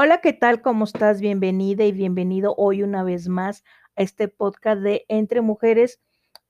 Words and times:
Hola, 0.00 0.20
¿qué 0.20 0.32
tal? 0.32 0.62
¿Cómo 0.62 0.84
estás? 0.84 1.20
Bienvenida 1.20 1.84
y 1.84 1.90
bienvenido 1.90 2.54
hoy 2.56 2.84
una 2.84 3.02
vez 3.02 3.26
más 3.26 3.64
a 3.96 4.02
este 4.04 4.28
podcast 4.28 4.80
de 4.80 5.04
Entre 5.08 5.40
Mujeres. 5.40 6.00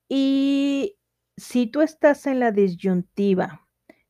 Y 0.07 0.99
si 1.39 1.67
tú 1.67 1.81
estás 1.81 2.27
en 2.27 2.41
la 2.41 2.53
disyuntiva 2.53 3.67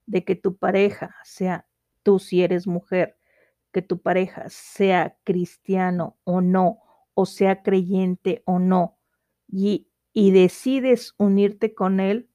de 0.06 0.24
que 0.24 0.35
tu 0.35 0.56
pareja 0.56 1.14
sea, 1.22 1.69
tú 2.03 2.19
si 2.19 2.42
eres 2.42 2.67
mujer, 2.67 3.17
que 3.71 3.81
tu 3.81 4.03
pareja 4.03 4.49
sea 4.49 5.17
cristiano 5.22 6.18
o 6.24 6.41
no, 6.41 6.81
o 7.14 7.24
sea 7.24 7.63
creyente 7.63 8.42
o 8.45 8.59
no, 8.59 8.99
y, 9.46 9.88
y 10.13 10.32
decides 10.32 11.14
unirte 11.17 11.77
con 11.77 12.00
él, 12.00 12.28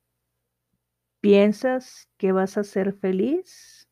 ¿piensas 1.20 2.08
que 2.16 2.32
vas 2.32 2.58
a 2.58 2.64
ser 2.64 2.94
feliz? 2.94 3.83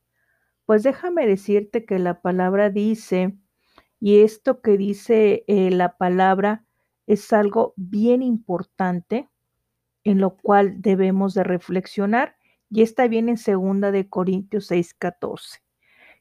Pues 0.65 0.83
déjame 0.83 1.27
decirte 1.27 1.85
que 1.85 1.99
la 1.99 2.21
palabra 2.21 2.69
dice, 2.69 3.35
y 3.99 4.21
esto 4.21 4.61
que 4.61 4.77
dice 4.77 5.43
eh, 5.47 5.71
la 5.71 5.97
palabra 5.97 6.65
es 7.07 7.33
algo 7.33 7.73
bien 7.77 8.21
importante 8.21 9.29
en 10.03 10.19
lo 10.19 10.37
cual 10.37 10.81
debemos 10.81 11.33
de 11.33 11.43
reflexionar, 11.43 12.35
y 12.69 12.83
está 12.83 13.07
bien 13.07 13.29
en 13.29 13.37
segunda 13.37 13.91
de 13.91 14.09
Corintios 14.09 14.67
6, 14.67 14.93
14. 14.95 15.59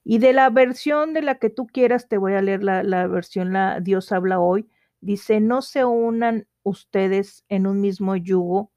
Y 0.05 0.19
de 0.19 0.33
la 0.33 0.51
versión 0.51 1.15
de 1.15 1.23
la 1.23 1.37
que 1.39 1.51
tú 1.51 1.67
quieras, 1.67 2.09
te 2.09 2.19
voy 2.19 2.35
a 2.35 2.43
leer 2.43 2.65
la, 2.65 2.83
la 2.83 3.07
versión, 3.07 3.53
la 3.53 3.81
Dios 3.81 4.13
habla 4.13 4.41
hoy, 4.41 4.71
dice, 5.01 5.41
no 5.41 5.63
se 5.63 5.85
unan 5.85 6.49
ustedes 6.63 7.45
en 7.49 7.67
un 7.67 7.81
mismo 7.81 8.17
yugo 8.17 8.73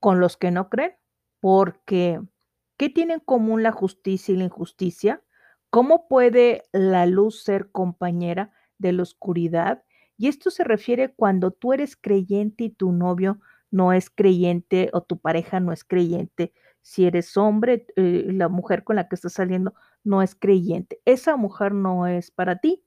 con 0.00 0.20
los 0.20 0.36
que 0.36 0.50
no 0.50 0.68
creen, 0.70 0.94
porque 1.40 2.20
¿Qué 2.80 2.88
tiene 2.88 3.12
en 3.12 3.20
común 3.20 3.62
la 3.62 3.72
justicia 3.72 4.32
y 4.32 4.38
la 4.38 4.44
injusticia? 4.44 5.22
¿Cómo 5.68 6.08
puede 6.08 6.62
la 6.72 7.04
luz 7.04 7.42
ser 7.42 7.70
compañera 7.70 8.54
de 8.78 8.92
la 8.92 9.02
oscuridad? 9.02 9.84
Y 10.16 10.28
esto 10.28 10.50
se 10.50 10.64
refiere 10.64 11.12
cuando 11.14 11.50
tú 11.50 11.74
eres 11.74 11.94
creyente 11.94 12.64
y 12.64 12.70
tu 12.70 12.92
novio 12.92 13.38
no 13.70 13.92
es 13.92 14.08
creyente 14.08 14.88
o 14.94 15.02
tu 15.02 15.18
pareja 15.18 15.60
no 15.60 15.72
es 15.72 15.84
creyente. 15.84 16.54
Si 16.80 17.04
eres 17.04 17.36
hombre, 17.36 17.86
eh, 17.96 18.28
la 18.32 18.48
mujer 18.48 18.82
con 18.82 18.96
la 18.96 19.08
que 19.10 19.16
estás 19.16 19.34
saliendo 19.34 19.74
no 20.02 20.22
es 20.22 20.34
creyente. 20.34 21.02
Esa 21.04 21.36
mujer 21.36 21.74
no 21.74 22.06
es 22.06 22.30
para 22.30 22.60
ti, 22.60 22.82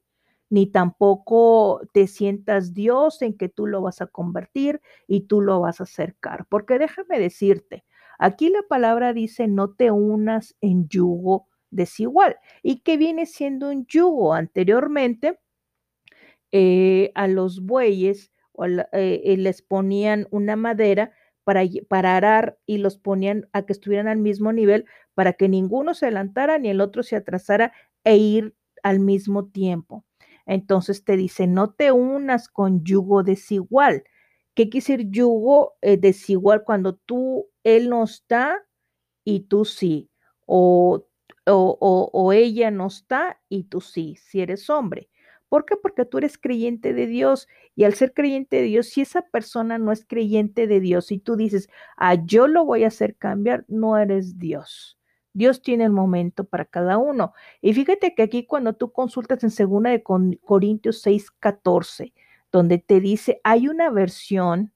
ni 0.49 0.65
tampoco 0.65 1.81
te 1.93 2.07
sientas 2.07 2.73
Dios 2.73 3.21
en 3.21 3.37
que 3.37 3.47
tú 3.47 3.67
lo 3.67 3.83
vas 3.83 4.01
a 4.01 4.07
convertir 4.07 4.81
y 5.05 5.27
tú 5.27 5.39
lo 5.41 5.59
vas 5.59 5.81
a 5.81 5.83
acercar. 5.83 6.47
Porque 6.49 6.79
déjame 6.79 7.19
decirte, 7.19 7.85
Aquí 8.19 8.49
la 8.49 8.63
palabra 8.63 9.13
dice, 9.13 9.47
no 9.47 9.71
te 9.73 9.91
unas 9.91 10.55
en 10.61 10.87
yugo 10.87 11.47
desigual. 11.71 12.37
¿Y 12.61 12.81
qué 12.81 12.97
viene 12.97 13.25
siendo 13.25 13.69
un 13.69 13.85
yugo? 13.87 14.33
Anteriormente, 14.33 15.39
eh, 16.51 17.11
a 17.15 17.27
los 17.27 17.65
bueyes 17.65 18.31
eh, 18.63 19.21
eh, 19.23 19.37
les 19.37 19.61
ponían 19.63 20.27
una 20.29 20.55
madera 20.55 21.11
para, 21.43 21.63
para, 21.89 22.15
arar 22.15 22.59
y 22.65 22.77
los 22.77 22.97
ponían 22.97 23.49
a 23.51 23.65
que 23.65 23.73
estuvieran 23.73 24.07
al 24.07 24.19
mismo 24.19 24.53
nivel 24.53 24.85
para 25.15 25.33
que 25.33 25.49
ninguno 25.49 25.93
se 25.95 26.05
adelantara 26.05 26.59
ni 26.59 26.69
el 26.69 26.79
otro 26.79 27.03
se 27.03 27.15
atrasara 27.15 27.73
e 28.03 28.17
ir 28.17 28.55
al 28.83 28.99
mismo 28.99 29.47
tiempo. 29.47 30.05
Entonces 30.45 31.03
te 31.03 31.17
dice, 31.17 31.47
no 31.47 31.71
te 31.71 31.91
unas 31.91 32.47
con 32.49 32.83
yugo 32.83 33.23
desigual. 33.23 34.03
¿Qué 34.55 34.69
quiere 34.69 34.83
decir 34.85 35.09
yugo 35.09 35.75
desigual? 35.81 36.63
Cuando 36.63 36.95
tú 36.95 37.47
él 37.63 37.89
no 37.89 38.03
está 38.03 38.61
y 39.23 39.41
tú 39.41 39.65
sí, 39.65 40.11
o, 40.45 41.05
o, 41.45 42.09
o, 42.13 42.33
ella 42.33 42.71
no 42.71 42.87
está 42.87 43.41
y 43.49 43.65
tú 43.65 43.81
sí, 43.81 44.15
si 44.17 44.41
eres 44.41 44.69
hombre. 44.69 45.09
¿Por 45.49 45.65
qué? 45.65 45.75
Porque 45.77 46.05
tú 46.05 46.17
eres 46.17 46.37
creyente 46.37 46.93
de 46.93 47.05
Dios 47.07 47.47
y 47.75 47.83
al 47.83 47.93
ser 47.93 48.13
creyente 48.13 48.57
de 48.57 48.63
Dios, 48.63 48.87
si 48.87 49.01
esa 49.01 49.21
persona 49.21 49.77
no 49.77 49.91
es 49.91 50.05
creyente 50.05 50.67
de 50.67 50.79
Dios 50.79 51.11
y 51.11 51.19
tú 51.19 51.35
dices, 51.35 51.69
ah, 51.95 52.15
yo 52.15 52.47
lo 52.47 52.65
voy 52.65 52.83
a 52.83 52.87
hacer 52.87 53.15
cambiar, 53.17 53.63
no 53.67 53.97
eres 53.97 54.39
Dios. 54.39 54.97
Dios 55.33 55.61
tiene 55.61 55.83
el 55.85 55.91
momento 55.91 56.43
para 56.43 56.65
cada 56.65 56.97
uno. 56.97 57.33
Y 57.61 57.73
fíjate 57.73 58.15
que 58.15 58.23
aquí 58.23 58.45
cuando 58.45 58.73
tú 58.73 58.91
consultas 58.91 59.43
en 59.43 59.51
segunda 59.51 59.89
de 59.89 60.03
Corintios 60.03 61.01
6, 61.01 61.31
14, 61.39 62.13
donde 62.53 62.77
te 62.77 63.01
dice, 63.01 63.41
hay 63.43 63.67
una 63.67 63.89
versión, 63.89 64.71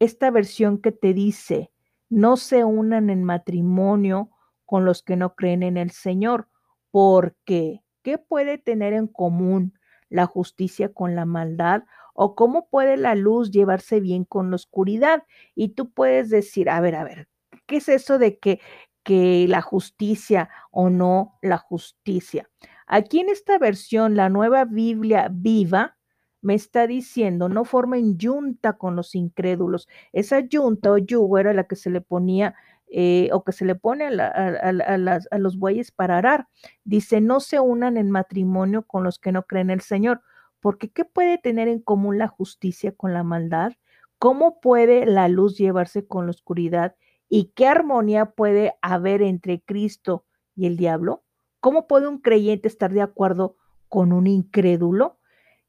esta 0.00 0.30
versión 0.32 0.82
que 0.82 0.90
te 0.90 1.14
dice, 1.14 1.70
no 2.10 2.36
se 2.36 2.64
unan 2.64 3.08
en 3.08 3.22
matrimonio 3.22 4.30
con 4.66 4.84
los 4.84 5.02
que 5.02 5.16
no 5.16 5.34
creen 5.36 5.62
en 5.62 5.76
el 5.76 5.92
Señor, 5.92 6.48
porque 6.90 7.82
¿qué 8.02 8.18
puede 8.18 8.58
tener 8.58 8.92
en 8.92 9.06
común 9.06 9.78
la 10.10 10.26
justicia 10.26 10.92
con 10.92 11.14
la 11.14 11.24
maldad? 11.24 11.84
¿O 12.12 12.34
cómo 12.34 12.68
puede 12.68 12.96
la 12.96 13.14
luz 13.14 13.52
llevarse 13.52 14.00
bien 14.00 14.24
con 14.24 14.50
la 14.50 14.56
oscuridad? 14.56 15.22
Y 15.54 15.70
tú 15.70 15.92
puedes 15.92 16.28
decir, 16.28 16.68
a 16.68 16.80
ver, 16.80 16.96
a 16.96 17.04
ver, 17.04 17.28
¿qué 17.66 17.76
es 17.76 17.88
eso 17.88 18.18
de 18.18 18.38
que, 18.38 18.60
que 19.04 19.46
la 19.48 19.62
justicia 19.62 20.50
o 20.72 20.90
no 20.90 21.38
la 21.40 21.56
justicia? 21.56 22.50
Aquí 22.88 23.20
en 23.20 23.28
esta 23.28 23.58
versión, 23.58 24.16
la 24.16 24.28
nueva 24.28 24.64
Biblia 24.64 25.28
viva, 25.30 25.96
me 26.42 26.54
está 26.54 26.86
diciendo, 26.86 27.48
no 27.48 27.64
formen 27.64 28.18
yunta 28.18 28.74
con 28.74 28.96
los 28.96 29.14
incrédulos. 29.14 29.88
Esa 30.12 30.40
yunta 30.40 30.90
o 30.90 30.98
yugo 30.98 31.38
era 31.38 31.54
la 31.54 31.64
que 31.64 31.76
se 31.76 31.88
le 31.88 32.00
ponía 32.00 32.54
eh, 32.88 33.30
o 33.32 33.42
que 33.42 33.52
se 33.52 33.64
le 33.64 33.74
pone 33.74 34.06
a, 34.06 35.38
los 35.38 35.58
bueyes 35.58 35.92
para 35.92 36.18
arar. 36.18 36.48
Dice, 36.84 37.20
no 37.20 37.40
se 37.40 37.60
unan 37.60 37.96
en 37.96 38.10
matrimonio 38.10 38.82
con 38.82 39.04
los 39.04 39.18
que 39.18 39.32
no 39.32 39.44
creen 39.44 39.70
en 39.70 39.74
el 39.74 39.80
Señor, 39.80 40.20
porque 40.60 40.90
¿qué 40.90 41.04
puede 41.04 41.38
tener 41.38 41.68
en 41.68 41.80
común 41.80 42.18
la 42.18 42.28
justicia 42.28 42.92
con 42.92 43.14
la 43.14 43.22
maldad? 43.22 43.72
¿Cómo 44.18 44.60
puede 44.60 45.06
la 45.06 45.28
luz 45.28 45.56
llevarse 45.56 46.06
con 46.06 46.26
la 46.26 46.30
oscuridad? 46.30 46.96
¿Y 47.28 47.52
qué 47.54 47.66
armonía 47.66 48.26
puede 48.32 48.74
haber 48.82 49.22
entre 49.22 49.62
Cristo 49.62 50.26
y 50.54 50.66
el 50.66 50.76
diablo? 50.76 51.22
¿Cómo 51.60 51.86
puede 51.86 52.08
un 52.08 52.18
creyente 52.18 52.68
estar 52.68 52.92
de 52.92 53.00
acuerdo 53.00 53.56
con 53.88 54.12
un 54.12 54.26
incrédulo? 54.26 55.18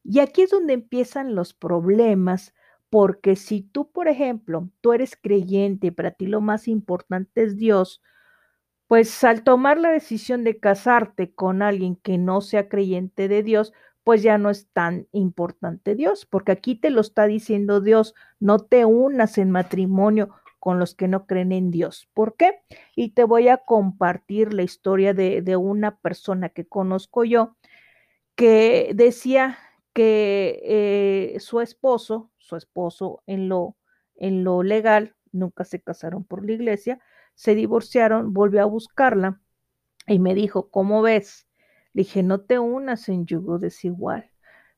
Y 0.03 0.19
aquí 0.19 0.44
es 0.44 0.52
donde 0.52 0.74
empiezan 0.74 1.36
los 1.36 1.53
problemas, 1.53 2.53
porque 2.90 3.36
si 3.36 3.62
tú, 3.62 3.91
por 3.91 4.08
ejemplo, 4.08 4.69
tú 4.81 4.94
eres 4.94 5.16
creyente 5.16 5.88
y 5.88 5.91
para 5.91 6.12
ti 6.12 6.28
lo 6.28 6.41
más 6.41 6.68
importante 6.68 7.44
es 7.44 7.58
Dios, 7.58 8.02
pues 8.88 9.24
al 9.24 9.44
tomar 9.44 9.80
la 9.80 9.90
decisión 9.90 10.44
de 10.44 10.59
casarte 10.59 11.34
con 11.34 11.62
alguien 11.62 11.96
que 11.96 12.18
no 12.18 12.42
sea 12.42 12.69
creyente 12.69 13.28
de 13.28 13.42
Dios, 13.42 13.74
pues 14.03 14.22
ya 14.22 14.38
no 14.38 14.50
es 14.50 14.68
tan 14.74 15.08
importante 15.12 15.96
Dios, 15.96 16.25
porque 16.25 16.52
aquí 16.52 16.75
te 16.75 16.90
lo 16.90 17.02
está 17.02 17.25
diciendo 17.25 17.81
Dios, 17.81 18.13
no 18.40 18.59
te 18.59 18.86
unas 18.86 19.38
en 19.38 19.50
matrimonio 19.50 20.30
con 20.59 20.80
los 20.80 20.94
que 20.94 21.08
no 21.08 21.25
creen 21.25 21.52
en 21.52 21.72
Dios. 21.72 22.08
¿Por 22.13 22.36
qué? 22.36 22.62
Y 22.96 23.09
te 23.09 23.24
voy 23.24 23.47
a 23.47 23.58
compartir 23.58 24.53
la 24.53 24.63
historia 24.63 25.13
de, 25.13 25.42
de 25.42 25.56
una 25.56 25.97
persona 25.97 26.50
que 26.50 26.66
conozco 26.66 27.24
yo, 27.24 27.56
que 28.36 28.92
decía 28.94 29.58
que 29.94 30.59
eh, 30.64 31.40
su 31.40 31.62
esposo, 31.62 32.31
su 32.38 32.56
esposo 32.56 33.24
en 33.28 33.50
lo, 33.50 33.78
en 34.16 34.44
lo 34.44 34.64
legal, 34.64 35.16
nunca 35.31 35.64
se 35.66 35.81
casaron 35.81 36.24
por 36.24 36.46
la 36.46 36.54
iglesia, 36.54 37.00
se 37.36 37.56
divorciaron, 37.56 38.34
volvió 38.34 38.62
a 38.62 38.66
buscarla 38.66 39.42
y 40.08 40.20
me 40.20 40.36
dijo, 40.36 40.70
¿cómo 40.70 41.02
ves? 41.02 41.48
Le 41.94 42.02
dije, 42.02 42.24
no 42.24 42.42
te 42.42 42.59
unas 42.59 43.09
en 43.09 43.26
yugo 43.26 43.59
desigual. 43.59 44.31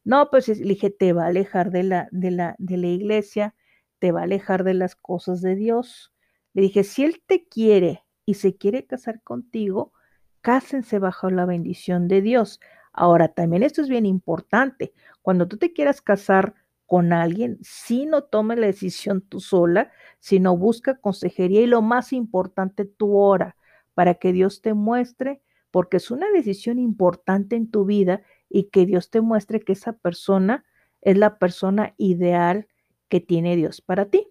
No, 0.04 0.30
pues 0.30 0.48
le 0.48 0.56
dije, 0.56 0.90
te 0.92 1.14
va 1.14 1.26
a 1.26 1.28
alejar 1.28 1.72
de 1.72 1.84
la, 1.84 2.08
de 2.12 2.32
la, 2.32 2.56
de 2.60 2.78
la 2.78 2.88
iglesia, 2.88 3.56
te 4.00 4.12
va 4.12 4.22
a 4.22 4.24
alejar 4.24 4.64
de 4.64 4.76
las 4.76 4.96
cosas 4.96 5.42
de 5.42 5.56
Dios. 5.56 6.14
Le 6.54 6.62
dije, 6.62 6.84
si 6.84 7.04
él 7.04 7.24
te 7.26 7.48
quiere 7.48 8.04
y 8.26 8.36
se 8.36 8.56
quiere 8.56 8.86
casar 8.86 9.22
contigo, 9.24 9.94
cásense 10.42 11.00
bajo 11.00 11.32
la 11.32 11.46
bendición 11.46 12.08
de 12.08 12.22
Dios. 12.22 12.60
Ahora, 12.98 13.28
también 13.28 13.64
esto 13.64 13.82
es 13.82 13.90
bien 13.90 14.06
importante. 14.06 14.94
Cuando 15.22 15.48
tú 15.48 15.58
te 15.58 15.74
quieras 15.74 16.02
casar 16.02 16.56
con 16.86 17.12
alguien, 17.12 17.58
si 17.62 18.06
no 18.06 18.24
tomes 18.24 18.58
la 18.58 18.68
decisión 18.68 19.22
tú 19.22 19.42
sola, 19.42 19.92
sino 20.20 20.56
busca 20.58 20.98
consejería 20.98 21.62
y 21.62 21.68
lo 21.68 21.82
más 21.82 22.14
importante, 22.14 22.86
tu 22.86 23.18
hora, 23.18 23.58
para 23.96 24.14
que 24.16 24.32
Dios 24.32 24.62
te 24.62 24.74
muestre, 24.74 25.42
porque 25.72 25.98
es 25.98 26.10
una 26.10 26.32
decisión 26.32 26.80
importante 26.80 27.58
en 27.58 27.70
tu 27.70 27.84
vida 27.86 28.22
y 28.50 28.70
que 28.70 28.86
Dios 28.86 29.10
te 29.10 29.20
muestre 29.20 29.60
que 29.60 29.74
esa 29.74 29.94
persona 29.94 30.64
es 31.02 31.18
la 31.18 31.38
persona 31.38 31.94
ideal 31.98 32.68
que 33.10 33.20
tiene 33.20 33.58
Dios 33.58 33.82
para 33.82 34.06
ti. 34.06 34.28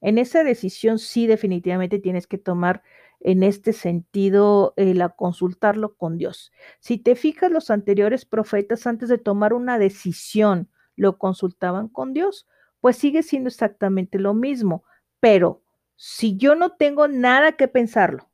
En 0.00 0.18
esa 0.18 0.44
decisión 0.44 1.00
sí 1.00 1.26
definitivamente 1.26 1.98
tienes 1.98 2.26
que 2.28 2.38
tomar 2.38 2.82
en 3.24 3.42
este 3.42 3.72
sentido 3.72 4.74
el 4.76 5.02
consultarlo 5.16 5.96
con 5.96 6.18
Dios. 6.18 6.52
Si 6.78 6.98
te 6.98 7.16
fijas, 7.16 7.50
los 7.50 7.70
anteriores 7.70 8.26
profetas 8.26 8.86
antes 8.86 9.08
de 9.08 9.18
tomar 9.18 9.54
una 9.54 9.78
decisión 9.78 10.70
lo 10.94 11.18
consultaban 11.18 11.88
con 11.88 12.12
Dios, 12.12 12.46
pues 12.80 12.96
sigue 12.96 13.22
siendo 13.22 13.48
exactamente 13.48 14.18
lo 14.18 14.34
mismo. 14.34 14.84
Pero 15.20 15.62
si 15.96 16.36
yo 16.36 16.54
no 16.54 16.72
tengo 16.72 17.08
nada 17.08 17.52
que 17.52 17.66
pensarlo, 17.66 18.30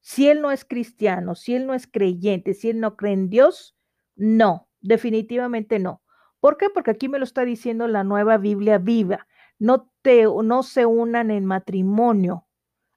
si 0.00 0.28
él 0.28 0.40
no 0.40 0.52
es 0.52 0.64
cristiano, 0.64 1.34
si 1.34 1.54
él 1.54 1.66
no 1.66 1.74
es 1.74 1.88
creyente, 1.88 2.54
si 2.54 2.70
él 2.70 2.78
no 2.80 2.96
cree 2.96 3.14
en 3.14 3.30
Dios, 3.30 3.76
no, 4.14 4.68
definitivamente 4.80 5.80
no. 5.80 6.02
¿Por 6.38 6.56
qué? 6.56 6.70
Porque 6.72 6.92
aquí 6.92 7.08
me 7.08 7.18
lo 7.18 7.24
está 7.24 7.44
diciendo 7.44 7.88
la 7.88 8.04
nueva 8.04 8.38
Biblia 8.38 8.78
viva. 8.78 9.26
No, 9.58 9.90
te, 10.02 10.24
no 10.24 10.62
se 10.62 10.86
unan 10.86 11.32
en 11.32 11.44
matrimonio. 11.44 12.47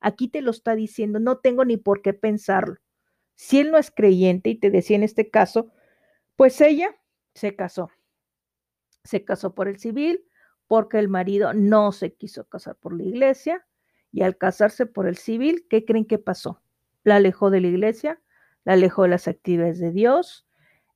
Aquí 0.01 0.27
te 0.27 0.41
lo 0.41 0.51
está 0.51 0.75
diciendo, 0.75 1.19
no 1.19 1.37
tengo 1.37 1.63
ni 1.63 1.77
por 1.77 2.01
qué 2.01 2.13
pensarlo. 2.13 2.77
Si 3.35 3.59
él 3.59 3.71
no 3.71 3.77
es 3.77 3.91
creyente, 3.91 4.49
y 4.49 4.55
te 4.55 4.71
decía 4.71 4.97
en 4.97 5.03
este 5.03 5.29
caso, 5.29 5.71
pues 6.35 6.59
ella 6.61 6.95
se 7.33 7.55
casó. 7.55 7.89
Se 9.03 9.23
casó 9.23 9.55
por 9.55 9.67
el 9.67 9.79
civil 9.79 10.25
porque 10.67 10.99
el 10.99 11.09
marido 11.09 11.53
no 11.53 11.91
se 11.91 12.13
quiso 12.13 12.47
casar 12.47 12.75
por 12.77 12.93
la 12.95 13.03
iglesia 13.03 13.65
y 14.11 14.23
al 14.23 14.37
casarse 14.37 14.85
por 14.85 15.07
el 15.07 15.17
civil, 15.17 15.65
¿qué 15.69 15.85
creen 15.85 16.05
que 16.05 16.19
pasó? 16.19 16.61
La 17.03 17.17
alejó 17.17 17.49
de 17.49 17.61
la 17.61 17.67
iglesia, 17.67 18.21
la 18.63 18.73
alejó 18.73 19.03
de 19.03 19.09
las 19.09 19.27
actividades 19.27 19.79
de 19.79 19.91
Dios, 19.91 20.47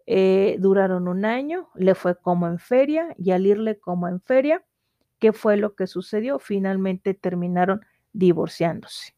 eh, 0.06 0.57
duraron 0.60 1.07
un 1.07 1.25
año, 1.25 1.69
le 1.75 1.96
fue 1.96 2.19
como 2.19 2.48
en 2.48 2.60
feria 2.60 3.16
y 3.18 3.31
al 3.31 3.46
irle 3.48 3.80
como 3.80 4.07
en 4.07 4.22
feria, 4.22 4.63
¿qué 5.19 5.34
fue 5.34 5.57
lo 5.57 5.75
que 5.75 5.88
sucedió? 5.88 6.40
Finalmente 6.40 7.13
terminaron 7.13 7.81
divorciándose. 8.18 9.16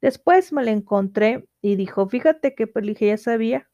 Después 0.00 0.52
me 0.52 0.64
la 0.64 0.72
encontré 0.72 1.48
y 1.62 1.76
dijo, 1.76 2.08
fíjate 2.08 2.54
que 2.54 2.66
dije, 2.82 3.08
ya 3.08 3.16
sabía, 3.18 3.70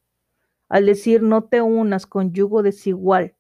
al 0.69 0.87
decir 0.87 1.23
no 1.23 1.45
te 1.45 1.63
unas 1.63 2.07
con 2.07 2.33
yugo 2.33 2.63
desigual, 2.63 3.35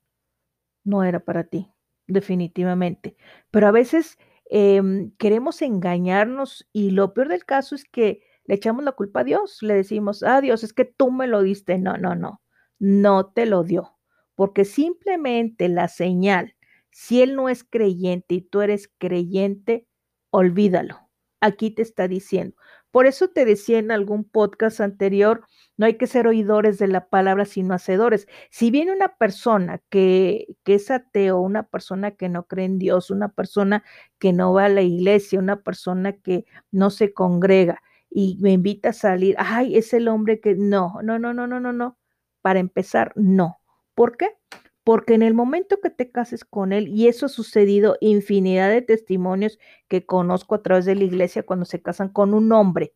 no 0.84 1.04
era 1.04 1.20
para 1.20 1.44
ti, 1.44 1.70
definitivamente. 2.06 3.16
Pero 3.50 3.68
a 3.68 3.72
veces 3.72 4.18
em, 4.50 5.12
queremos 5.18 5.62
engañarnos 5.62 6.68
y 6.72 6.90
lo 6.90 7.14
peor 7.14 7.28
del 7.28 7.44
caso 7.44 7.74
es 7.74 7.84
que 7.84 8.22
le 8.44 8.56
echamos 8.56 8.84
la 8.84 8.92
culpa 8.92 9.20
a 9.20 9.24
Dios, 9.24 9.58
le 9.62 9.74
decimos, 9.74 10.22
ah, 10.22 10.40
Dios, 10.40 10.64
es 10.64 10.72
que 10.72 10.84
tú 10.84 11.10
me 11.12 11.26
lo 11.28 11.42
diste. 11.42 11.78
No, 11.78 11.96
no, 11.96 12.14
no 12.16 12.40
no 12.80 13.26
te 13.26 13.46
lo 13.46 13.62
dio, 13.62 13.96
porque 14.34 14.64
simplemente 14.64 15.68
la 15.68 15.86
señal, 15.86 16.56
si 16.90 17.22
él 17.22 17.36
no 17.36 17.48
es 17.48 17.62
creyente 17.62 18.34
y 18.34 18.40
tú 18.40 18.60
eres 18.60 18.90
creyente, 18.98 19.86
olvídalo. 20.30 21.01
Aquí 21.42 21.72
te 21.72 21.82
está 21.82 22.06
diciendo. 22.06 22.56
Por 22.92 23.06
eso 23.06 23.28
te 23.28 23.44
decía 23.44 23.78
en 23.78 23.90
algún 23.90 24.22
podcast 24.22 24.80
anterior, 24.80 25.44
no 25.76 25.86
hay 25.86 25.94
que 25.96 26.06
ser 26.06 26.28
oidores 26.28 26.78
de 26.78 26.86
la 26.86 27.08
palabra, 27.08 27.46
sino 27.46 27.74
hacedores. 27.74 28.28
Si 28.50 28.70
viene 28.70 28.92
una 28.92 29.16
persona 29.16 29.82
que, 29.90 30.46
que 30.62 30.74
es 30.74 30.88
ateo, 30.90 31.40
una 31.40 31.64
persona 31.64 32.12
que 32.12 32.28
no 32.28 32.46
cree 32.46 32.66
en 32.66 32.78
Dios, 32.78 33.10
una 33.10 33.28
persona 33.30 33.82
que 34.20 34.32
no 34.32 34.52
va 34.52 34.66
a 34.66 34.68
la 34.68 34.82
iglesia, 34.82 35.40
una 35.40 35.62
persona 35.62 36.12
que 36.12 36.44
no 36.70 36.90
se 36.90 37.12
congrega 37.12 37.82
y 38.08 38.38
me 38.40 38.52
invita 38.52 38.90
a 38.90 38.92
salir, 38.92 39.34
ay, 39.38 39.76
es 39.76 39.92
el 39.94 40.06
hombre 40.06 40.40
que 40.40 40.54
no, 40.54 41.00
no, 41.02 41.18
no, 41.18 41.34
no, 41.34 41.46
no, 41.48 41.58
no, 41.58 41.72
no. 41.72 41.98
Para 42.40 42.60
empezar, 42.60 43.12
no. 43.16 43.58
¿Por 43.94 44.16
qué? 44.16 44.36
Porque 44.84 45.14
en 45.14 45.22
el 45.22 45.34
momento 45.34 45.80
que 45.80 45.90
te 45.90 46.10
cases 46.10 46.44
con 46.44 46.72
él, 46.72 46.88
y 46.88 47.08
eso 47.08 47.26
ha 47.26 47.28
sucedido 47.28 47.96
infinidad 48.00 48.70
de 48.70 48.82
testimonios 48.82 49.58
que 49.88 50.04
conozco 50.06 50.56
a 50.56 50.62
través 50.62 50.84
de 50.84 50.96
la 50.96 51.04
iglesia 51.04 51.44
cuando 51.44 51.64
se 51.64 51.80
casan 51.82 52.08
con 52.08 52.34
un 52.34 52.52
hombre 52.52 52.94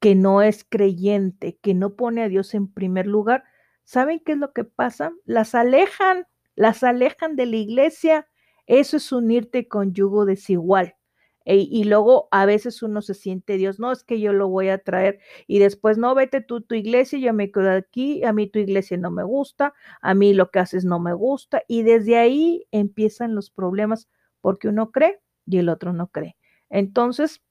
que 0.00 0.14
no 0.14 0.42
es 0.42 0.64
creyente, 0.64 1.58
que 1.62 1.72
no 1.74 1.96
pone 1.96 2.22
a 2.22 2.28
Dios 2.28 2.54
en 2.54 2.70
primer 2.70 3.06
lugar, 3.06 3.44
¿saben 3.84 4.20
qué 4.20 4.32
es 4.32 4.38
lo 4.38 4.52
que 4.52 4.64
pasa? 4.64 5.12
Las 5.24 5.54
alejan, 5.54 6.26
las 6.56 6.82
alejan 6.82 7.36
de 7.36 7.46
la 7.46 7.56
iglesia. 7.56 8.28
Eso 8.66 8.98
es 8.98 9.12
unirte 9.12 9.68
con 9.68 9.94
yugo 9.94 10.26
desigual. 10.26 10.96
E, 11.44 11.56
y 11.56 11.84
luego 11.84 12.28
a 12.30 12.46
veces 12.46 12.82
uno 12.82 13.02
se 13.02 13.14
siente 13.14 13.56
Dios, 13.58 13.78
no 13.78 13.92
es 13.92 14.02
que 14.04 14.20
yo 14.20 14.32
lo 14.32 14.48
voy 14.48 14.68
a 14.68 14.78
traer 14.78 15.18
y 15.46 15.58
después 15.58 15.98
no 15.98 16.14
vete 16.14 16.40
tú 16.40 16.60
tu 16.62 16.74
iglesia, 16.74 17.18
yo 17.18 17.32
me 17.34 17.50
quedo 17.52 17.70
aquí, 17.72 18.24
a 18.24 18.32
mí 18.32 18.46
tu 18.48 18.58
iglesia 18.58 18.96
no 18.96 19.10
me 19.10 19.24
gusta, 19.24 19.74
a 20.00 20.14
mí 20.14 20.32
lo 20.34 20.50
que 20.50 20.58
haces 20.60 20.84
no 20.84 20.98
me 21.00 21.12
gusta 21.12 21.62
y 21.68 21.82
desde 21.82 22.16
ahí 22.18 22.66
empiezan 22.72 23.34
los 23.34 23.50
problemas 23.50 24.08
porque 24.40 24.68
uno 24.68 24.90
cree 24.92 25.20
y 25.46 25.58
el 25.58 25.68
otro 25.68 25.92
no 25.92 26.08
cree. 26.08 26.36
Entonces, 26.70 27.42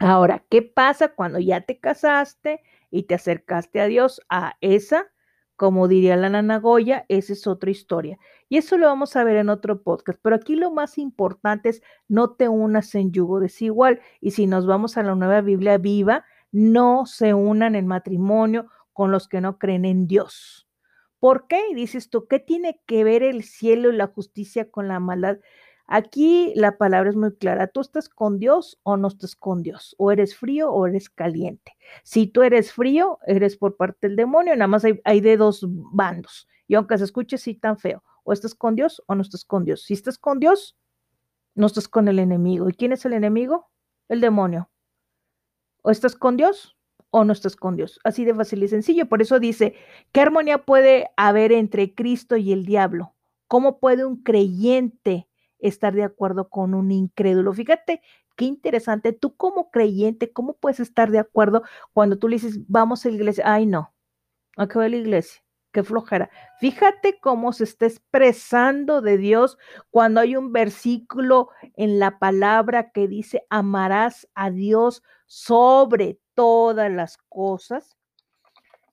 ahora, 0.00 0.44
¿qué 0.50 0.62
pasa 0.62 1.14
cuando 1.14 1.38
ya 1.40 1.62
te 1.62 1.78
casaste 1.80 2.60
y 2.90 3.04
te 3.04 3.14
acercaste 3.16 3.80
a 3.80 3.86
Dios 3.86 4.20
a 4.28 4.56
esa 4.60 5.06
como 5.56 5.88
diría 5.88 6.16
la 6.16 6.28
Nana 6.28 6.58
Goya, 6.58 7.06
esa 7.08 7.32
es 7.32 7.46
otra 7.46 7.70
historia. 7.70 8.18
Y 8.48 8.56
eso 8.56 8.76
lo 8.76 8.86
vamos 8.86 9.16
a 9.16 9.24
ver 9.24 9.36
en 9.36 9.48
otro 9.48 9.82
podcast. 9.82 10.18
Pero 10.22 10.36
aquí 10.36 10.56
lo 10.56 10.70
más 10.70 10.98
importante 10.98 11.68
es 11.68 11.82
no 12.08 12.32
te 12.32 12.48
unas 12.48 12.94
en 12.94 13.12
yugo 13.12 13.40
desigual. 13.40 14.00
Y 14.20 14.32
si 14.32 14.46
nos 14.46 14.66
vamos 14.66 14.96
a 14.96 15.02
la 15.02 15.14
nueva 15.14 15.40
Biblia 15.40 15.78
viva, 15.78 16.24
no 16.52 17.06
se 17.06 17.34
unan 17.34 17.74
en 17.74 17.86
matrimonio 17.86 18.68
con 18.92 19.10
los 19.10 19.28
que 19.28 19.40
no 19.40 19.58
creen 19.58 19.84
en 19.84 20.06
Dios. 20.06 20.68
¿Por 21.18 21.46
qué? 21.46 21.60
dices 21.74 22.10
tú, 22.10 22.26
¿qué 22.28 22.38
tiene 22.38 22.80
que 22.86 23.02
ver 23.02 23.22
el 23.22 23.44
cielo 23.44 23.90
y 23.90 23.96
la 23.96 24.08
justicia 24.08 24.70
con 24.70 24.88
la 24.88 25.00
maldad? 25.00 25.38
Aquí 25.86 26.52
la 26.56 26.78
palabra 26.78 27.10
es 27.10 27.16
muy 27.16 27.34
clara. 27.36 27.66
¿Tú 27.66 27.80
estás 27.80 28.08
con 28.08 28.38
Dios 28.38 28.78
o 28.84 28.96
no 28.96 29.08
estás 29.08 29.36
con 29.36 29.62
Dios? 29.62 29.94
¿O 29.98 30.10
eres 30.10 30.34
frío 30.36 30.70
o 30.70 30.86
eres 30.86 31.10
caliente? 31.10 31.76
Si 32.02 32.26
tú 32.26 32.42
eres 32.42 32.72
frío, 32.72 33.18
eres 33.26 33.56
por 33.56 33.76
parte 33.76 34.08
del 34.08 34.16
demonio. 34.16 34.56
Nada 34.56 34.66
más 34.66 34.84
hay, 35.04 35.20
de 35.20 35.36
dos 35.36 35.64
bandos. 35.68 36.48
Y 36.66 36.74
aunque 36.74 36.96
se 36.96 37.04
escuche 37.04 37.36
así 37.36 37.54
tan 37.54 37.78
feo, 37.78 38.02
o 38.22 38.32
estás 38.32 38.54
con 38.54 38.74
Dios 38.74 39.02
o 39.06 39.14
no 39.14 39.20
estás 39.20 39.44
con 39.44 39.64
Dios. 39.64 39.82
Si 39.82 39.92
estás 39.92 40.16
con 40.16 40.40
Dios, 40.40 40.78
no 41.54 41.66
estás 41.66 41.86
con 41.86 42.08
el 42.08 42.18
enemigo. 42.18 42.70
¿Y 42.70 42.72
quién 42.72 42.92
es 42.92 43.04
el 43.04 43.12
enemigo? 43.12 43.70
El 44.08 44.22
demonio. 44.22 44.70
O 45.82 45.90
estás 45.90 46.16
con 46.16 46.38
Dios 46.38 46.78
o 47.10 47.24
no 47.24 47.34
estás 47.34 47.56
con 47.56 47.76
Dios. 47.76 48.00
Así 48.04 48.24
de 48.24 48.34
fácil 48.34 48.62
y 48.62 48.68
sencillo. 48.68 49.06
Por 49.06 49.20
eso 49.20 49.38
dice, 49.38 49.74
¿qué 50.12 50.22
armonía 50.22 50.64
puede 50.64 51.10
haber 51.18 51.52
entre 51.52 51.94
Cristo 51.94 52.36
y 52.36 52.52
el 52.52 52.64
diablo? 52.64 53.14
¿Cómo 53.46 53.78
puede 53.78 54.06
un 54.06 54.22
creyente 54.22 55.28
estar 55.68 55.94
de 55.94 56.04
acuerdo 56.04 56.48
con 56.48 56.74
un 56.74 56.90
incrédulo. 56.90 57.52
Fíjate 57.52 58.02
qué 58.36 58.44
interesante, 58.44 59.12
tú 59.12 59.36
como 59.36 59.70
creyente, 59.70 60.32
¿cómo 60.32 60.54
puedes 60.54 60.80
estar 60.80 61.10
de 61.10 61.18
acuerdo 61.18 61.62
cuando 61.92 62.18
tú 62.18 62.28
le 62.28 62.36
dices, 62.36 62.60
vamos 62.68 63.04
a 63.04 63.08
la 63.08 63.14
iglesia? 63.14 63.44
Ay, 63.46 63.66
no, 63.66 63.94
¿a 64.56 64.66
qué 64.68 64.78
la 64.78 64.96
iglesia? 64.96 65.42
Qué 65.72 65.82
flojera. 65.82 66.30
Fíjate 66.60 67.18
cómo 67.20 67.52
se 67.52 67.64
está 67.64 67.86
expresando 67.86 69.00
de 69.00 69.18
Dios 69.18 69.58
cuando 69.90 70.20
hay 70.20 70.36
un 70.36 70.52
versículo 70.52 71.48
en 71.74 71.98
la 71.98 72.20
palabra 72.20 72.92
que 72.92 73.08
dice, 73.08 73.44
amarás 73.50 74.28
a 74.34 74.50
Dios 74.50 75.02
sobre 75.26 76.20
todas 76.34 76.92
las 76.92 77.18
cosas. 77.28 77.96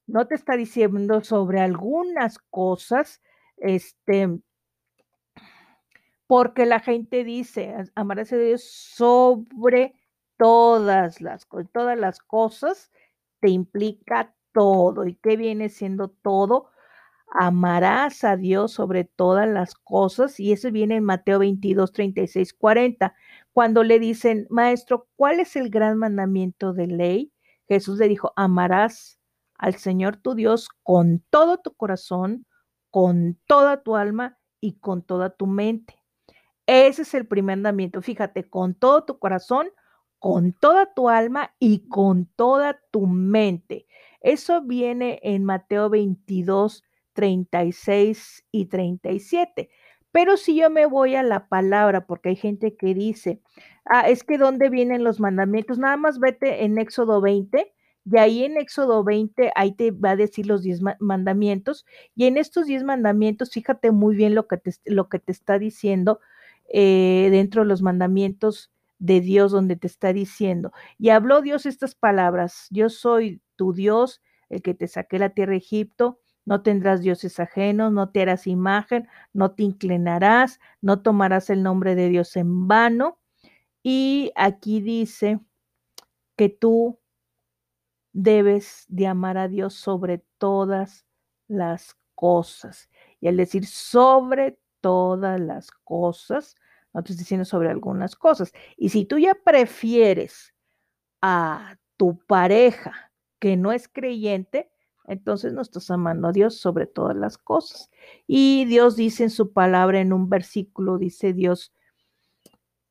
No 0.08 0.26
te 0.28 0.34
está 0.34 0.58
diciendo 0.58 1.22
sobre 1.22 1.62
algunas 1.62 2.40
cosas, 2.50 3.22
este, 3.58 4.40
porque 6.32 6.66
la 6.66 6.80
gente 6.80 7.26
dice, 7.26 7.76
amarás 7.94 8.32
a 8.32 8.38
Dios 8.38 8.64
sobre 8.64 9.96
todas 10.38 11.20
las, 11.20 11.46
todas 11.74 12.00
las 12.00 12.20
cosas, 12.20 12.90
te 13.42 13.50
implica 13.50 14.34
todo. 14.54 15.06
¿Y 15.06 15.16
qué 15.16 15.36
viene 15.36 15.68
siendo 15.68 16.08
todo? 16.08 16.70
Amarás 17.34 18.24
a 18.24 18.38
Dios 18.38 18.72
sobre 18.72 19.04
todas 19.04 19.46
las 19.46 19.76
cosas, 19.76 20.40
y 20.40 20.54
eso 20.54 20.72
viene 20.72 20.96
en 20.96 21.04
Mateo 21.04 21.40
22, 21.40 21.92
36, 21.92 22.54
40. 22.54 23.14
Cuando 23.52 23.84
le 23.84 24.00
dicen, 24.00 24.48
maestro, 24.50 25.10
¿cuál 25.18 25.42
es 25.42 25.58
el 25.58 25.70
gran 25.70 25.98
mandamiento 25.98 26.72
de 26.72 26.88
ley? 26.88 27.34
Jesús 27.68 28.00
le 28.00 28.08
dijo, 28.08 28.32
amarás 28.38 29.20
al 29.58 29.76
Señor 29.76 30.16
tu 30.16 30.34
Dios 30.34 30.70
con 30.82 31.26
todo 31.30 31.58
tu 31.58 31.76
corazón, 31.76 32.46
con 32.90 33.38
toda 33.48 33.84
tu 33.84 33.98
alma 33.98 34.38
y 34.62 34.80
con 34.80 35.04
toda 35.04 35.32
tu 35.32 35.46
mente. 35.46 36.01
Ese 36.68 37.02
es 37.04 37.14
el 37.14 37.28
primer 37.28 37.58
mandamiento. 37.58 38.02
Fíjate, 38.02 38.50
con 38.50 38.76
todo 38.76 39.04
tu 39.04 39.20
corazón, 39.20 39.70
con 40.20 40.54
toda 40.54 40.94
tu 40.94 41.10
alma 41.10 41.54
y 41.60 41.88
con 41.90 42.28
toda 42.36 42.80
tu 42.92 43.08
mente. 43.08 43.88
Eso 44.22 44.62
viene 44.62 45.20
en 45.24 45.44
Mateo 45.44 45.90
22, 45.90 46.84
36 47.14 48.46
y 48.52 48.68
37. 48.68 49.70
Pero 50.12 50.38
si 50.38 50.56
yo 50.56 50.70
me 50.70 50.86
voy 50.86 51.16
a 51.16 51.24
la 51.24 51.48
palabra, 51.48 52.06
porque 52.06 52.30
hay 52.30 52.36
gente 52.36 52.76
que 52.76 52.94
dice, 52.94 53.42
ah, 53.86 54.10
es 54.10 54.24
que 54.24 54.38
¿dónde 54.38 54.70
vienen 54.70 55.04
los 55.04 55.20
mandamientos? 55.20 55.80
Nada 55.80 55.98
más 55.98 56.20
vete 56.20 56.66
en 56.66 56.78
Éxodo 56.78 57.22
20, 57.22 57.74
y 58.06 58.18
ahí 58.18 58.44
en 58.44 58.58
Éxodo 58.58 59.04
20, 59.04 59.52
ahí 59.56 59.72
te 59.74 59.92
va 59.92 60.12
a 60.12 60.16
decir 60.18 60.48
los 60.48 60.64
10 60.64 60.82
mandamientos, 61.00 61.86
y 62.16 62.26
en 62.26 62.38
estos 62.38 62.66
10 62.66 62.84
mandamientos, 62.84 63.52
fíjate 63.52 63.92
muy 63.92 64.16
bien 64.16 64.36
lo 64.36 64.48
que 64.48 64.58
te, 64.58 64.72
lo 64.86 65.08
que 65.08 65.20
te 65.20 65.32
está 65.32 65.58
diciendo, 65.60 66.20
eh, 66.74 67.30
dentro 67.32 67.64
de 67.64 67.68
los 67.68 67.82
mandamientos 67.82 68.72
de 69.00 69.20
Dios 69.20 69.52
donde 69.52 69.76
te 69.76 69.88
está 69.88 70.14
diciendo. 70.14 70.72
Y 70.98 71.10
habló 71.10 71.42
Dios 71.42 71.66
estas 71.66 71.96
palabras, 71.96 72.68
yo 72.70 72.90
soy 72.90 73.42
tu 73.56 73.74
Dios, 73.74 74.22
el 74.50 74.62
que 74.62 74.74
te 74.74 74.88
saqué 74.88 75.20
la 75.20 75.32
tierra 75.32 75.52
de 75.52 75.58
Egipto, 75.58 76.20
no 76.46 76.62
tendrás 76.62 77.02
dioses 77.02 77.40
ajenos, 77.40 77.92
no 77.92 78.10
te 78.10 78.22
harás 78.22 78.48
imagen, 78.48 79.08
no 79.34 79.52
te 79.52 79.64
inclinarás, 79.64 80.60
no 80.82 81.02
tomarás 81.02 81.50
el 81.50 81.64
nombre 81.64 81.96
de 81.96 82.10
Dios 82.10 82.36
en 82.36 82.68
vano. 82.68 83.20
Y 83.84 84.32
aquí 84.36 84.82
dice 84.82 85.40
que 86.36 86.50
tú 86.50 87.00
debes 88.14 88.86
de 88.88 89.08
amar 89.08 89.38
a 89.38 89.48
Dios 89.48 89.74
sobre 89.76 90.24
todas 90.38 91.06
las 91.48 91.96
cosas. 92.16 92.90
Y 93.20 93.28
al 93.28 93.38
decir 93.38 93.66
sobre 93.66 94.60
todas 94.82 95.40
las 95.40 95.72
cosas, 95.72 96.56
no 96.94 97.00
estoy 97.00 97.16
diciendo 97.16 97.46
sobre 97.46 97.70
algunas 97.70 98.16
cosas. 98.16 98.52
Y 98.78 98.90
si 98.90 99.06
tú 99.06 99.18
ya 99.18 99.36
prefieres 99.36 100.54
a 101.22 101.78
tu 101.98 102.18
pareja 102.26 103.12
que 103.40 103.58
no 103.58 103.72
es 103.72 103.88
creyente, 103.88 104.72
entonces 105.06 105.54
no 105.54 105.62
estás 105.62 105.90
amando 105.90 106.28
a 106.28 106.32
Dios 106.32 106.58
sobre 106.58 106.86
todas 106.86 107.16
las 107.16 107.38
cosas. 107.38 107.90
Y 108.28 108.66
Dios 108.66 108.96
dice 108.96 109.24
en 109.24 109.30
su 109.30 109.52
palabra, 109.54 110.00
en 110.00 110.14
un 110.14 110.30
versículo, 110.30 110.98
dice 110.98 111.34
Dios, 111.34 111.74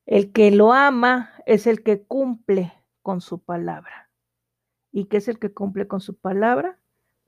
el 0.05 0.31
que 0.31 0.51
lo 0.51 0.73
ama 0.73 1.31
es 1.45 1.67
el 1.67 1.83
que 1.83 2.03
cumple 2.03 2.73
con 3.01 3.21
su 3.21 3.39
palabra. 3.39 4.09
¿Y 4.91 5.05
qué 5.05 5.17
es 5.17 5.27
el 5.27 5.39
que 5.39 5.53
cumple 5.53 5.87
con 5.87 6.01
su 6.01 6.17
palabra? 6.17 6.79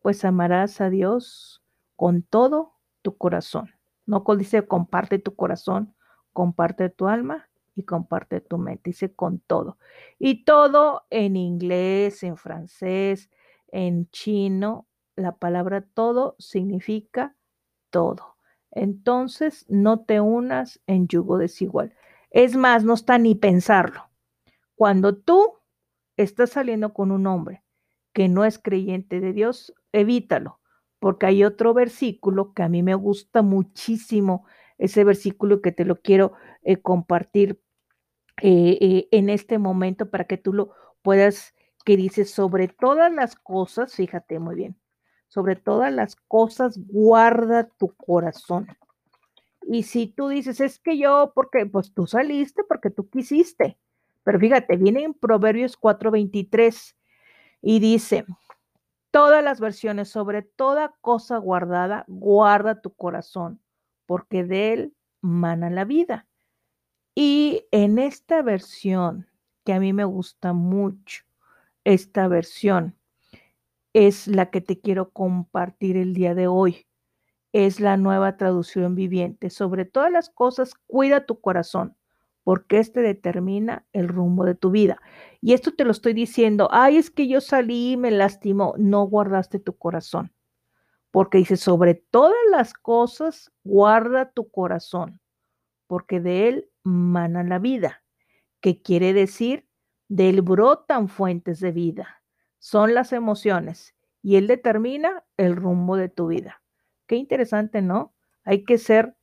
Pues 0.01 0.25
amarás 0.25 0.81
a 0.81 0.89
Dios 0.89 1.63
con 1.95 2.23
todo 2.23 2.73
tu 3.01 3.17
corazón. 3.17 3.71
No 4.05 4.23
dice 4.37 4.67
comparte 4.67 5.17
tu 5.17 5.35
corazón, 5.35 5.95
comparte 6.33 6.89
tu 6.89 7.07
alma 7.07 7.49
y 7.75 7.83
comparte 7.83 8.41
tu 8.41 8.57
mente. 8.57 8.91
Dice 8.91 9.13
con 9.13 9.39
todo. 9.39 9.77
Y 10.19 10.43
todo 10.45 11.05
en 11.09 11.35
inglés, 11.35 12.23
en 12.23 12.37
francés, 12.37 13.29
en 13.71 14.09
chino, 14.09 14.87
la 15.15 15.37
palabra 15.37 15.81
todo 15.81 16.35
significa 16.39 17.35
todo. 17.89 18.35
Entonces, 18.71 19.65
no 19.69 20.01
te 20.01 20.19
unas 20.19 20.81
en 20.87 21.07
yugo 21.07 21.37
desigual. 21.37 21.93
Es 22.31 22.55
más, 22.55 22.83
no 22.83 22.95
está 22.95 23.17
ni 23.19 23.35
pensarlo. 23.35 24.09
Cuando 24.75 25.15
tú 25.15 25.59
estás 26.17 26.51
saliendo 26.51 26.93
con 26.93 27.11
un 27.11 27.27
hombre 27.27 27.63
que 28.13 28.27
no 28.29 28.45
es 28.45 28.59
creyente 28.59 29.19
de 29.19 29.33
Dios, 29.33 29.73
evítalo, 29.91 30.59
porque 30.99 31.27
hay 31.27 31.43
otro 31.43 31.73
versículo 31.73 32.53
que 32.53 32.63
a 32.63 32.69
mí 32.69 32.81
me 32.81 32.95
gusta 32.95 33.41
muchísimo, 33.41 34.45
ese 34.77 35.03
versículo 35.03 35.61
que 35.61 35.71
te 35.71 35.85
lo 35.85 36.01
quiero 36.01 36.33
eh, 36.63 36.77
compartir 36.77 37.59
eh, 38.41 38.77
eh, 38.81 39.07
en 39.11 39.29
este 39.29 39.59
momento 39.59 40.09
para 40.09 40.25
que 40.25 40.37
tú 40.37 40.53
lo 40.53 40.71
puedas, 41.01 41.53
que 41.85 41.97
dice, 41.97 42.25
sobre 42.25 42.67
todas 42.67 43.11
las 43.11 43.35
cosas, 43.35 43.93
fíjate 43.93 44.39
muy 44.39 44.55
bien, 44.55 44.75
sobre 45.27 45.55
todas 45.55 45.93
las 45.93 46.15
cosas 46.15 46.79
guarda 46.87 47.69
tu 47.77 47.93
corazón. 47.95 48.67
Y 49.67 49.83
si 49.83 50.07
tú 50.07 50.27
dices, 50.27 50.59
es 50.59 50.79
que 50.79 50.97
yo, 50.97 51.31
porque, 51.35 51.65
pues 51.65 51.93
tú 51.93 52.07
saliste 52.07 52.63
porque 52.63 52.89
tú 52.89 53.09
quisiste. 53.09 53.77
Pero 54.23 54.39
fíjate, 54.39 54.77
viene 54.77 55.03
en 55.03 55.13
Proverbios 55.13 55.77
4:23 55.77 56.95
y 57.61 57.79
dice, 57.79 58.25
todas 59.11 59.43
las 59.43 59.59
versiones 59.59 60.09
sobre 60.09 60.41
toda 60.41 60.95
cosa 61.01 61.37
guardada, 61.37 62.03
guarda 62.07 62.81
tu 62.81 62.93
corazón, 62.93 63.59
porque 64.13 64.43
de 64.43 64.73
él 64.73 64.93
mana 65.21 65.71
la 65.71 65.85
vida. 65.85 66.27
Y 67.15 67.65
en 67.71 67.97
esta 67.97 68.43
versión, 68.43 69.27
que 69.65 69.73
a 69.73 69.79
mí 69.79 69.91
me 69.91 70.03
gusta 70.03 70.53
mucho, 70.53 71.23
esta 71.83 72.27
versión 72.27 72.95
es 73.91 74.27
la 74.27 74.51
que 74.51 74.61
te 74.61 74.79
quiero 74.79 75.09
compartir 75.09 75.97
el 75.97 76.13
día 76.13 76.35
de 76.35 76.45
hoy. 76.45 76.85
Es 77.53 77.79
la 77.79 77.97
nueva 77.97 78.37
traducción 78.37 78.93
viviente. 78.93 79.49
Sobre 79.49 79.83
todas 79.83 80.11
las 80.11 80.29
cosas, 80.29 80.75
cuida 80.85 81.25
tu 81.25 81.41
corazón, 81.41 81.97
porque 82.43 82.77
este 82.77 83.01
determina 83.01 83.83
el 83.93 84.09
rumbo 84.09 84.45
de 84.45 84.53
tu 84.53 84.69
vida. 84.69 85.01
Y 85.41 85.53
esto 85.53 85.73
te 85.73 85.85
lo 85.85 85.91
estoy 85.91 86.13
diciendo, 86.13 86.69
ay, 86.71 86.97
es 86.97 87.09
que 87.09 87.27
yo 87.27 87.41
salí 87.41 87.93
y 87.93 87.97
me 87.97 88.11
lastimó. 88.11 88.75
No 88.77 89.05
guardaste 89.05 89.57
tu 89.57 89.75
corazón, 89.75 90.31
porque 91.13 91.37
dice, 91.37 91.57
sobre 91.57 91.93
todas 91.93 92.33
las 92.49 92.73
cosas, 92.73 93.51
guarda 93.63 94.31
tu 94.31 94.49
corazón, 94.49 95.21
porque 95.85 96.19
de 96.19 96.49
él 96.49 96.71
mana 96.81 97.43
la 97.43 97.59
vida, 97.59 98.03
que 98.61 98.81
quiere 98.81 99.13
decir, 99.13 99.67
de 100.07 100.29
él 100.29 100.41
brotan 100.41 101.09
fuentes 101.09 101.59
de 101.59 101.71
vida. 101.71 102.23
Son 102.57 102.95
las 102.95 103.13
emociones 103.13 103.93
y 104.23 104.37
él 104.37 104.47
determina 104.47 105.23
el 105.37 105.55
rumbo 105.55 105.97
de 105.97 106.09
tu 106.09 106.25
vida. 106.25 106.63
Qué 107.05 107.15
interesante, 107.15 107.83
¿no? 107.83 108.15
Hay 108.43 108.65
que 108.65 108.79
ser 108.79 109.15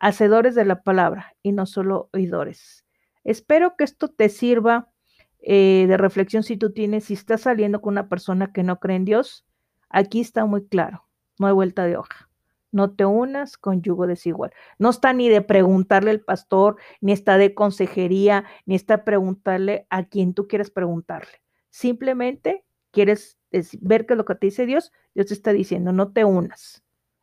hacedores 0.00 0.56
de 0.56 0.64
la 0.64 0.82
palabra 0.82 1.36
y 1.44 1.52
no 1.52 1.66
solo 1.66 2.10
oidores. 2.12 2.84
Espero 3.22 3.76
que 3.76 3.84
esto 3.84 4.08
te 4.08 4.30
sirva 4.30 4.90
eh, 5.38 5.86
de 5.86 5.96
reflexión 5.96 6.42
si 6.42 6.56
tú 6.56 6.72
tienes, 6.72 7.04
si 7.04 7.14
estás 7.14 7.42
saliendo 7.42 7.80
con 7.80 7.94
una 7.94 8.08
persona 8.08 8.52
que 8.52 8.64
no 8.64 8.80
cree 8.80 8.96
en 8.96 9.04
Dios. 9.04 9.46
Aquí 9.88 10.20
está 10.20 10.44
muy 10.44 10.66
claro, 10.66 11.05
no 11.38 11.46
hay 11.46 11.52
vuelta 11.52 11.84
de 11.84 11.96
hoja. 11.96 12.28
No 12.72 12.94
te 12.94 13.04
unas 13.06 13.56
con 13.56 13.80
yugo 13.82 14.06
desigual. 14.06 14.52
No 14.78 14.90
está 14.90 15.12
ni 15.12 15.28
de 15.28 15.40
preguntarle 15.40 16.10
al 16.10 16.20
pastor, 16.20 16.76
ni 17.00 17.12
está 17.12 17.38
de 17.38 17.54
consejería, 17.54 18.44
ni 18.66 18.74
está 18.74 18.98
de 18.98 19.04
preguntarle 19.04 19.86
a 19.88 20.04
quien 20.04 20.34
tú 20.34 20.46
quieres 20.46 20.70
preguntarle. 20.70 21.42
Simplemente 21.70 22.64
quieres 22.90 23.38
ver 23.80 24.06
qué 24.06 24.14
es 24.14 24.18
lo 24.18 24.24
que 24.24 24.34
te 24.34 24.46
dice 24.46 24.66
Dios. 24.66 24.92
Dios 25.14 25.28
te 25.28 25.34
está 25.34 25.52
diciendo, 25.52 25.92
no 25.92 26.12
te 26.12 26.24
unas. 26.24 26.82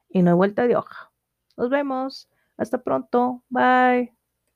Y 0.10 0.22
no 0.22 0.32
hay 0.32 0.36
vuelta 0.36 0.66
de 0.68 0.76
hoja. 0.76 1.12
Nos 1.58 1.70
vemos. 1.70 2.30
Hasta 2.58 2.84
pronto. 2.84 3.44
Bye. 3.50 4.23